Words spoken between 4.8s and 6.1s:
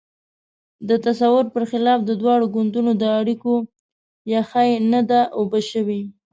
نه ده اوبه شوې.